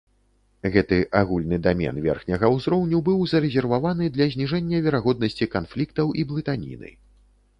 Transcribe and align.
Гэты 0.75 0.97
агульны 1.19 1.59
дамен 1.65 1.99
верхняга 2.05 2.49
ўзроўню 2.55 3.01
быў 3.09 3.19
зарэзерваваны 3.33 4.09
для 4.15 4.25
зніжэння 4.35 4.77
верагоднасці 4.89 5.51
канфліктаў 5.57 6.07
і 6.23 6.29
блытаніны. 6.33 6.89